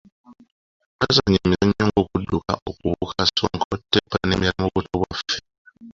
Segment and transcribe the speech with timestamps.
[0.93, 5.37] Twazanya emizannyo nga okudduka, okubuuka, ssonko, ttepo n'emirala mu buto bwaffe.